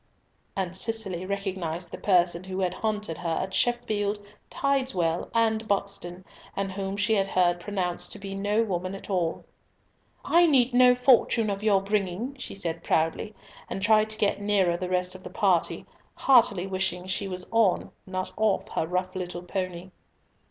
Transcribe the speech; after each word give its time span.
And 0.55 0.75
Cicely 0.75 1.27
recognised 1.27 1.91
the 1.91 1.99
person 1.99 2.45
who 2.45 2.61
had 2.61 2.73
haunted 2.73 3.19
her 3.19 3.37
at 3.39 3.53
Sheffield, 3.53 4.17
Tideswell, 4.49 5.29
and 5.31 5.67
Buxton, 5.67 6.25
and 6.55 6.71
whom 6.71 6.97
she 6.97 7.13
had 7.13 7.27
heard 7.27 7.59
pronounced 7.59 8.11
to 8.13 8.17
be 8.17 8.33
no 8.33 8.63
woman 8.63 8.95
at 8.95 9.11
all. 9.11 9.45
"I 10.25 10.47
need 10.47 10.73
no 10.73 10.95
fortune 10.95 11.51
of 11.51 11.61
your 11.61 11.83
bringing," 11.83 12.35
she 12.39 12.55
said 12.55 12.83
proudly, 12.83 13.35
and 13.69 13.79
trying 13.79 14.07
to 14.07 14.17
get 14.17 14.41
nearer 14.41 14.75
the 14.75 14.89
rest 14.89 15.13
of 15.13 15.21
the 15.21 15.29
party, 15.29 15.85
heartily 16.15 16.65
wishing 16.65 17.05
she 17.05 17.27
was 17.27 17.47
on, 17.51 17.91
not 18.07 18.31
off, 18.37 18.69
her 18.69 18.87
little 19.13 19.41
rough 19.43 19.49
pony. 19.51 19.91